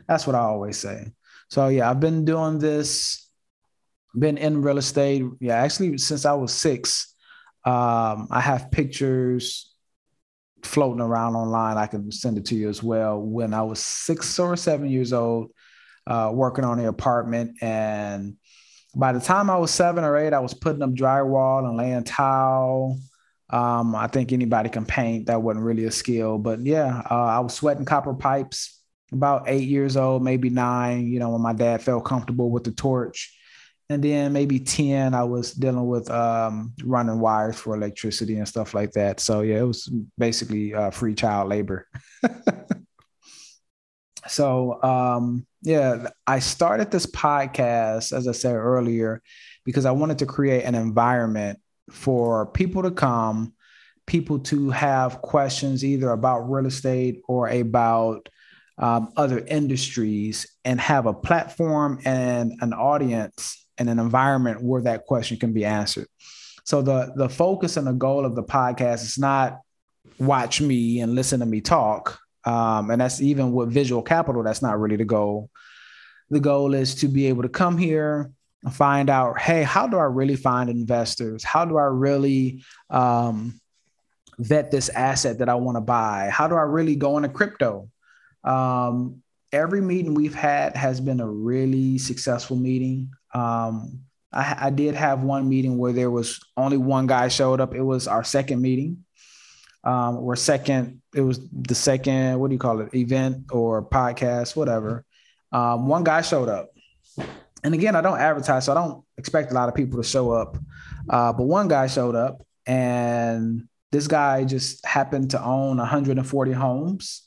that's 0.09 0.27
what 0.27 0.35
I 0.35 0.41
always 0.41 0.79
say. 0.79 1.13
So 1.51 1.69
yeah, 1.69 1.89
I've 1.91 2.01
been 2.01 2.25
doing 2.25 2.59
this 2.59 3.23
been 4.19 4.39
in 4.39 4.63
real 4.63 4.79
estate. 4.79 5.25
Yeah, 5.41 5.57
actually, 5.57 5.99
since 5.99 6.25
I 6.25 6.33
was 6.33 6.53
six, 6.53 7.15
um, 7.65 8.29
I 8.31 8.41
have 8.41 8.71
pictures 8.71 9.72
floating 10.63 11.01
around 11.01 11.37
online. 11.37 11.77
I 11.77 11.87
can 11.87 12.11
send 12.13 12.39
it 12.39 12.47
to 12.47 12.55
you 12.55 12.69
as 12.69 12.83
well. 12.83 13.21
When 13.21 13.55
I 13.55 13.63
was 13.63 13.79
six 13.81 14.39
or 14.39 14.57
seven 14.57 14.89
years 14.89 15.13
old, 15.13 15.51
uh, 16.07 16.31
working 16.33 16.65
on 16.65 16.79
the 16.79 16.89
apartment, 16.89 17.59
and 17.61 18.37
by 18.95 19.13
the 19.13 19.21
time 19.21 19.51
I 19.51 19.57
was 19.57 19.71
seven 19.71 20.05
or 20.05 20.17
eight, 20.17 20.33
I 20.33 20.41
was 20.41 20.55
putting 20.55 20.83
up 20.83 20.91
drywall 20.91 21.67
and 21.67 21.77
laying 21.77 22.05
tile. 22.05 22.99
Um, 23.51 23.95
I 23.95 24.07
think 24.07 24.33
anybody 24.33 24.69
can 24.69 24.87
paint. 24.87 25.27
That 25.27 25.43
wasn't 25.43 25.65
really 25.65 25.85
a 25.85 25.91
skill, 25.91 26.39
but 26.39 26.65
yeah, 26.65 27.03
uh, 27.11 27.15
I 27.15 27.41
was 27.41 27.55
sweating 27.55 27.85
copper 27.85 28.15
pipes. 28.15 28.79
About 29.13 29.45
eight 29.47 29.69
years 29.69 29.99
old, 29.99 30.23
maybe 30.23 30.49
nine. 30.49 31.07
You 31.07 31.19
know, 31.19 31.31
when 31.31 31.43
my 31.43 31.53
dad 31.53 31.83
felt 31.83 32.07
comfortable 32.07 32.51
with 32.51 32.65
the 32.65 32.73
torch 32.73 33.37
and 33.93 34.03
then 34.03 34.33
maybe 34.33 34.59
10 34.59 35.15
i 35.15 35.23
was 35.23 35.53
dealing 35.53 35.87
with 35.87 36.11
um, 36.11 36.73
running 36.85 37.21
wires 37.21 37.57
for 37.57 37.75
electricity 37.75 38.39
and 38.39 38.49
stuff 38.49 38.75
like 38.75 38.93
that. 38.93 39.21
So 39.21 39.43
yeah 39.43 39.59
it 39.61 39.67
was 39.67 39.91
basically 40.19 40.75
uh, 40.75 40.91
free 40.91 41.15
child 41.15 41.49
labor. 41.49 41.87
So 44.29 44.83
um, 44.83 45.47
yeah 45.63 46.09
i 46.27 46.39
started 46.41 46.91
this 46.91 47.07
podcast 47.07 48.13
as 48.13 48.27
i 48.27 48.33
said 48.33 48.55
earlier 48.55 49.23
because 49.65 49.87
i 49.87 49.93
wanted 49.93 50.19
to 50.19 50.27
create 50.27 50.65
an 50.65 50.75
environment 50.75 51.61
for 51.91 52.47
people 52.47 52.83
to 52.83 52.91
come 52.91 53.53
people 54.07 54.41
to 54.41 54.71
have 54.71 55.23
questions 55.23 55.85
either 55.85 56.11
about 56.11 56.51
real 56.51 56.67
estate 56.67 57.23
or 57.29 57.49
about 57.49 58.29
um, 58.79 59.13
other 59.17 59.39
industries 59.39 60.47
and 60.65 60.81
have 60.81 61.07
a 61.07 61.15
platform 61.15 62.01
and 62.05 62.53
an 62.61 62.73
audience 62.73 63.62
and 63.79 63.89
an 63.89 63.99
environment 63.99 64.63
where 64.63 64.83
that 64.83 65.07
question 65.07 65.37
can 65.37 65.53
be 65.53 65.65
answered. 65.65 66.07
So 66.65 66.83
the 66.83 67.13
the 67.17 67.29
focus 67.29 67.77
and 67.77 67.87
the 67.87 67.93
goal 67.93 68.25
of 68.25 68.35
the 68.35 68.43
podcast 68.43 69.03
is 69.03 69.19
not 69.19 69.61
watch 70.19 70.61
me 70.61 71.01
and 71.01 71.15
listen 71.15 71.41
to 71.41 71.47
me 71.47 71.61
talk. 71.61 72.19
Um, 72.45 72.91
and 72.91 73.01
that's 73.01 73.21
even 73.21 73.53
with 73.53 73.73
visual 73.73 74.03
capital, 74.03 74.43
that's 74.43 74.63
not 74.63 74.79
really 74.79 74.97
the 74.97 75.05
goal. 75.05 75.51
The 76.31 76.41
goal 76.41 76.75
is 76.75 76.95
to 76.97 77.09
be 77.09 77.27
able 77.27 77.43
to 77.43 77.49
come 77.49 77.79
here 77.79 78.31
and 78.65 78.75
find 78.75 79.11
out, 79.11 79.39
hey, 79.39 79.63
how 79.63 79.87
do 79.87 79.99
I 79.99 80.05
really 80.05 80.37
find 80.37 80.71
investors? 80.71 81.45
How 81.45 81.65
do 81.65 81.77
I 81.77 81.85
really 81.85 82.65
um, 82.91 83.61
vet 84.39 84.71
this 84.71 84.89
asset 84.89 85.39
that 85.39 85.49
I 85.49 85.55
want 85.57 85.77
to 85.77 85.81
buy? 85.81 86.31
How 86.33 86.49
do 86.49 86.55
I 86.55 86.63
really 86.63 86.97
go 86.97 87.17
into 87.17 87.29
crypto? 87.29 87.89
Um, 88.45 89.23
every 89.53 89.81
meeting 89.81 90.15
we've 90.15 90.35
had 90.35 90.77
has 90.77 91.01
been 91.01 91.21
a 91.21 91.29
really 91.29 91.99
successful 91.99 92.57
meeting. 92.57 93.11
Um, 93.33 94.01
I, 94.33 94.67
I, 94.67 94.71
did 94.71 94.95
have 94.95 95.23
one 95.23 95.49
meeting 95.49 95.79
where 95.79 95.93
there 95.93 96.11
was 96.11 96.41
only 96.57 96.77
one 96.77 97.07
guy 97.07 97.29
showed 97.29 97.61
up. 97.61 97.75
It 97.75 97.83
was 97.83 98.07
our 98.09 98.25
second 98.25 98.61
meeting. 98.61 99.05
Um, 99.85 100.19
or 100.19 100.37
second, 100.37 101.03
it 101.15 101.23
was 101.23 101.41
the 101.51 101.75
second, 101.75 102.39
what 102.39 102.49
do 102.49 102.55
you 102.55 102.59
call 102.59 102.81
it, 102.81 102.95
event 102.95 103.47
or 103.51 103.83
podcast, 103.83 104.55
whatever. 104.55 105.05
Um, 105.51 105.89
one 105.89 106.05
guy 106.05 106.23
showed 106.23 106.49
up. 106.49 106.71
And 107.65 107.75
again, 107.75 107.97
I 107.97 108.01
don't 108.01 108.19
advertise, 108.19 108.67
so 108.67 108.73
I 108.73 108.75
don't 108.75 109.05
expect 109.19 109.51
a 109.51 109.55
lot 109.55 109.69
of 109.69 109.75
people 109.75 110.01
to 110.03 110.09
show 110.09 110.31
up. 110.31 110.57
Uh, 111.09 111.33
but 111.33 111.45
one 111.45 111.69
guy 111.69 111.87
showed 111.87 112.15
up, 112.15 112.43
and 112.67 113.69
this 113.91 114.07
guy 114.07 114.45
just 114.45 114.85
happened 114.87 115.31
to 115.31 115.43
own 115.43 115.77
140 115.77 116.53
homes 116.53 117.23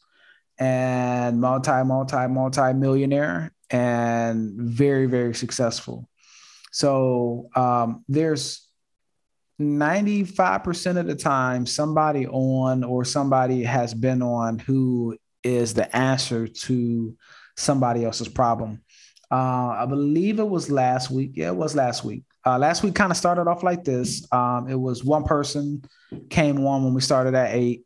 and 0.57 1.39
multi, 1.39 1.83
multi, 1.83 2.27
multi 2.27 2.73
millionaire 2.73 3.53
and 3.69 4.53
very, 4.55 5.05
very 5.05 5.33
successful. 5.33 6.09
So 6.71 7.49
um, 7.55 8.03
there's 8.07 8.67
95% 9.59 10.97
of 10.97 11.07
the 11.07 11.15
time 11.15 11.65
somebody 11.65 12.27
on 12.27 12.83
or 12.83 13.05
somebody 13.05 13.63
has 13.63 13.93
been 13.93 14.21
on 14.21 14.59
who 14.59 15.17
is 15.43 15.73
the 15.73 15.93
answer 15.95 16.47
to 16.47 17.15
somebody 17.55 18.03
else's 18.03 18.27
problem. 18.27 18.81
Uh, 19.31 19.69
I 19.79 19.85
believe 19.85 20.39
it 20.39 20.47
was 20.47 20.69
last 20.69 21.09
week. 21.09 21.31
Yeah, 21.35 21.47
it 21.47 21.55
was 21.55 21.75
last 21.75 22.03
week. 22.03 22.23
Uh, 22.45 22.59
last 22.59 22.83
week 22.83 22.93
kind 22.93 23.11
of 23.11 23.17
started 23.17 23.47
off 23.47 23.63
like 23.63 23.83
this. 23.83 24.27
Um, 24.31 24.67
it 24.69 24.79
was 24.79 25.03
one 25.03 25.23
person 25.23 25.83
came 26.29 26.63
on 26.65 26.83
when 26.83 26.93
we 26.93 27.01
started 27.01 27.33
at 27.33 27.55
eight 27.55 27.85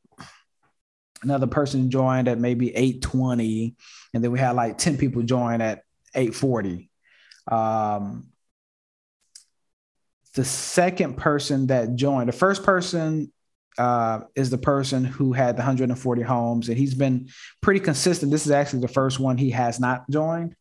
another 1.23 1.47
person 1.47 1.89
joined 1.89 2.27
at 2.27 2.39
maybe 2.39 2.75
820 2.75 3.75
and 4.13 4.23
then 4.23 4.31
we 4.31 4.39
had 4.39 4.51
like 4.51 4.77
10 4.77 4.97
people 4.97 5.21
join 5.23 5.61
at 5.61 5.83
840 6.15 6.89
um, 7.51 8.27
the 10.35 10.45
second 10.45 11.17
person 11.17 11.67
that 11.67 11.95
joined 11.95 12.29
the 12.29 12.33
first 12.33 12.63
person 12.63 13.31
uh, 13.77 14.21
is 14.35 14.49
the 14.49 14.57
person 14.57 15.05
who 15.05 15.31
had 15.31 15.55
the 15.55 15.61
140 15.61 16.21
homes 16.21 16.69
and 16.69 16.77
he's 16.77 16.95
been 16.95 17.29
pretty 17.61 17.79
consistent 17.79 18.31
this 18.31 18.45
is 18.45 18.51
actually 18.51 18.81
the 18.81 18.87
first 18.87 19.19
one 19.19 19.37
he 19.37 19.51
has 19.51 19.79
not 19.79 20.09
joined 20.09 20.55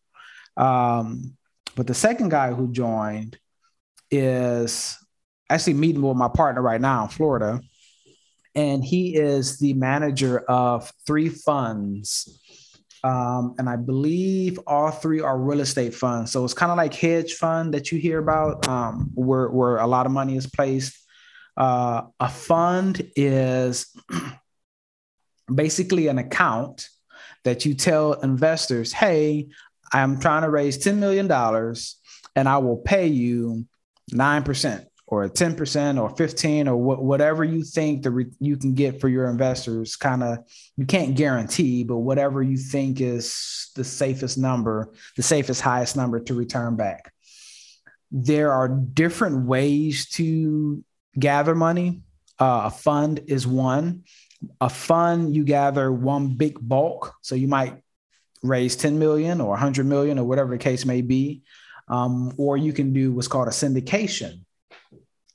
um, 0.56 1.36
but 1.76 1.86
the 1.86 1.94
second 1.94 2.30
guy 2.30 2.52
who 2.52 2.70
joined 2.72 3.38
is 4.10 4.96
actually 5.50 5.74
meeting 5.74 6.02
with 6.02 6.16
my 6.16 6.28
partner 6.28 6.62
right 6.62 6.80
now 6.80 7.04
in 7.04 7.08
florida 7.08 7.60
and 8.58 8.84
he 8.84 9.14
is 9.14 9.58
the 9.58 9.74
manager 9.74 10.40
of 10.40 10.92
three 11.06 11.28
funds. 11.28 12.37
Um, 13.04 13.54
and 13.58 13.68
I 13.68 13.76
believe 13.76 14.58
all 14.66 14.90
three 14.90 15.20
are 15.20 15.38
real 15.38 15.60
estate 15.60 15.94
funds. 15.94 16.32
So 16.32 16.44
it's 16.44 16.54
kind 16.54 16.72
of 16.72 16.76
like 16.76 16.94
hedge 16.94 17.34
fund 17.34 17.74
that 17.74 17.92
you 17.92 17.98
hear 17.98 18.18
about, 18.18 18.66
um, 18.68 19.10
where 19.14 19.48
where 19.48 19.76
a 19.76 19.86
lot 19.86 20.06
of 20.06 20.12
money 20.12 20.36
is 20.36 20.46
placed. 20.46 20.96
Uh, 21.56 22.02
a 22.18 22.28
fund 22.28 23.10
is 23.16 23.94
basically 25.54 26.08
an 26.08 26.18
account 26.18 26.88
that 27.44 27.64
you 27.64 27.74
tell 27.74 28.14
investors, 28.14 28.92
"Hey, 28.92 29.48
I'm 29.92 30.18
trying 30.18 30.42
to 30.42 30.50
raise 30.50 30.78
ten 30.78 30.98
million 30.98 31.28
dollars, 31.28 31.96
and 32.34 32.48
I 32.48 32.58
will 32.58 32.78
pay 32.78 33.06
you 33.06 33.66
nine 34.12 34.42
percent." 34.42 34.87
Or 35.10 35.26
10% 35.26 36.00
or 36.00 36.14
15 36.14 36.68
or 36.68 36.76
wh- 36.76 37.02
whatever 37.02 37.42
you 37.42 37.64
think 37.64 38.02
the 38.02 38.10
re- 38.10 38.30
you 38.40 38.58
can 38.58 38.74
get 38.74 39.00
for 39.00 39.08
your 39.08 39.28
investors 39.28 39.96
kind 39.96 40.22
of 40.22 40.38
you 40.76 40.84
can't 40.84 41.16
guarantee 41.16 41.82
but 41.82 41.96
whatever 41.96 42.42
you 42.42 42.58
think 42.58 43.00
is 43.00 43.70
the 43.74 43.84
safest 43.84 44.36
number 44.36 44.92
the 45.16 45.22
safest 45.22 45.62
highest 45.62 45.96
number 45.96 46.20
to 46.20 46.34
return 46.34 46.76
back. 46.76 47.12
There 48.10 48.52
are 48.52 48.68
different 48.68 49.46
ways 49.46 50.08
to 50.10 50.84
gather 51.18 51.54
money. 51.54 52.02
Uh, 52.38 52.62
a 52.66 52.70
fund 52.70 53.20
is 53.26 53.46
one. 53.46 54.04
A 54.60 54.68
fund 54.68 55.34
you 55.34 55.44
gather 55.44 55.90
one 55.90 56.36
big 56.36 56.58
bulk 56.60 57.14
so 57.22 57.34
you 57.34 57.48
might 57.48 57.82
raise 58.42 58.76
10 58.76 58.98
million 58.98 59.40
or 59.40 59.50
100 59.50 59.86
million 59.86 60.18
or 60.18 60.24
whatever 60.24 60.50
the 60.50 60.58
case 60.58 60.84
may 60.84 61.00
be 61.00 61.42
um, 61.88 62.32
or 62.36 62.56
you 62.56 62.72
can 62.72 62.92
do 62.92 63.10
what's 63.12 63.26
called 63.26 63.48
a 63.48 63.50
syndication 63.50 64.44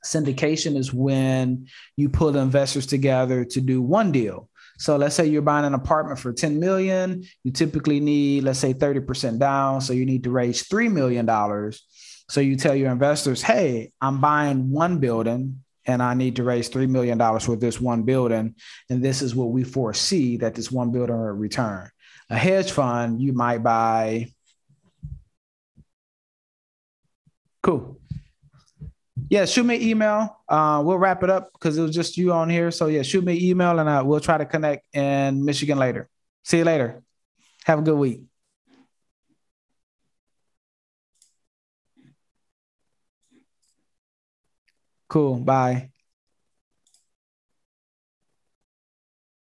Syndication 0.03 0.75
is 0.77 0.93
when 0.93 1.67
you 1.95 2.09
put 2.09 2.35
investors 2.35 2.85
together 2.85 3.45
to 3.45 3.61
do 3.61 3.81
one 3.81 4.11
deal. 4.11 4.49
So 4.77 4.97
let's 4.97 5.15
say 5.15 5.27
you're 5.27 5.41
buying 5.41 5.65
an 5.65 5.75
apartment 5.75 6.19
for 6.19 6.33
10 6.33 6.59
million, 6.59 7.23
you 7.43 7.51
typically 7.51 7.99
need 7.99 8.43
let's 8.43 8.59
say 8.59 8.73
30% 8.73 9.39
down, 9.39 9.81
so 9.81 9.93
you 9.93 10.05
need 10.05 10.23
to 10.23 10.31
raise 10.31 10.67
3 10.67 10.89
million 10.89 11.25
dollars. 11.25 11.85
So 12.29 12.41
you 12.41 12.55
tell 12.55 12.75
your 12.75 12.91
investors, 12.91 13.41
"Hey, 13.41 13.91
I'm 14.01 14.19
buying 14.19 14.71
one 14.71 14.99
building 14.99 15.63
and 15.85 16.01
I 16.01 16.13
need 16.13 16.37
to 16.37 16.43
raise 16.43 16.69
$3 16.69 16.89
million 16.89 17.19
for 17.39 17.55
this 17.55 17.79
one 17.79 18.03
building. 18.03 18.55
And 18.89 19.03
this 19.03 19.21
is 19.21 19.35
what 19.35 19.51
we 19.51 19.63
foresee 19.63 20.37
that 20.37 20.55
this 20.55 20.71
one 20.71 20.91
building 20.91 21.17
will 21.17 21.33
return. 21.33 21.89
A 22.29 22.37
hedge 22.37 22.71
fund, 22.71 23.21
you 23.21 23.33
might 23.33 23.61
buy. 23.63 24.31
Cool 27.61 27.99
yeah, 29.33 29.45
shoot 29.45 29.63
me 29.63 29.89
email. 29.89 30.37
Uh, 30.47 30.79
we'll 30.85 30.99
wrap 30.99 31.23
it 31.23 31.29
up 31.31 31.51
because 31.53 31.75
it 31.75 31.81
was 31.81 31.95
just 31.95 32.17
you 32.17 32.31
on 32.31 32.51
here. 32.51 32.69
So 32.69 32.85
yeah, 32.85 33.01
shoot 33.01 33.23
me 33.23 33.49
email 33.49 33.79
and 33.79 33.89
uh, 33.89 34.03
we'll 34.05 34.19
try 34.19 34.37
to 34.37 34.45
connect 34.45 34.95
in 34.95 35.43
Michigan 35.43 35.79
later. 35.79 36.07
See 36.43 36.59
you 36.59 36.63
later. 36.65 37.01
Have 37.65 37.79
a 37.79 37.81
good 37.81 37.97
week. 37.97 38.21
Cool. 45.07 45.39
Bye. 45.39 45.92